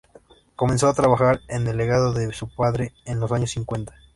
Comenzó 0.55 0.87
a 0.87 0.95
trabajar 0.95 1.41
en 1.47 1.67
el 1.67 1.77
legado 1.77 2.11
de 2.11 2.33
su 2.33 2.47
padre 2.49 2.91
en 3.05 3.19
los 3.19 3.31
años 3.31 3.51
cincuenta. 3.51 3.93